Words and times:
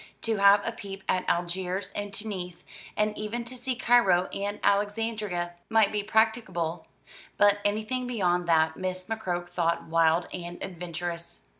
To 0.23 0.37
have 0.37 0.65
a 0.65 0.71
peep 0.71 1.03
at 1.07 1.29
Algiers 1.29 1.91
and 1.93 2.11
Tunis, 2.11 2.63
and 2.97 3.15
even 3.15 3.43
to 3.43 3.55
see 3.55 3.75
Cairo 3.75 4.29
and 4.33 4.59
Alexandria, 4.63 5.53
might 5.69 5.91
be 5.91 6.01
practicable; 6.01 6.87
but 7.37 7.59
anything 7.63 8.07
beyond 8.07 8.47
that 8.47 8.75
Miss 8.77 9.05
McCroke 9.05 9.49
thought 9.49 9.83
wild 9.83 10.27
and 10.33 10.57
adventurous. 10.63 11.41